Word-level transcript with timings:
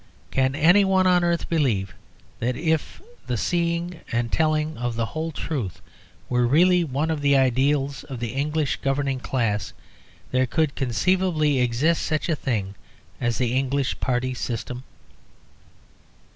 Can 0.31 0.55
any 0.55 0.83
one 0.83 1.05
on 1.05 1.23
earth 1.23 1.47
believe 1.47 1.93
that 2.39 2.55
if 2.55 3.03
the 3.27 3.37
seeing 3.37 3.99
and 4.11 4.31
telling 4.31 4.75
of 4.75 4.95
the 4.95 5.05
whole 5.05 5.31
truth 5.31 5.79
were 6.27 6.47
really 6.47 6.83
one 6.83 7.11
of 7.11 7.21
the 7.21 7.37
ideals 7.37 8.03
of 8.05 8.19
the 8.19 8.33
English 8.33 8.77
governing 8.77 9.19
class, 9.19 9.73
there 10.31 10.47
could 10.47 10.73
conceivably 10.73 11.59
exist 11.59 12.01
such 12.03 12.29
a 12.29 12.35
thing 12.35 12.73
as 13.19 13.37
the 13.37 13.53
English 13.55 13.99
party 13.99 14.33
system? 14.33 14.83